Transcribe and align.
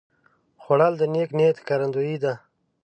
خوړل 0.61 0.93
د 0.97 1.03
نیک 1.13 1.29
نیت 1.37 1.57
ښکارندویي 1.61 2.17
ده 2.23 2.33